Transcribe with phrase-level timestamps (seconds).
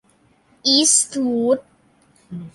[0.65, 1.59] อีสต์วูด